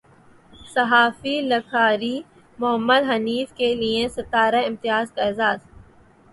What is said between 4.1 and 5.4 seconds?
ستارہ امتیاز کا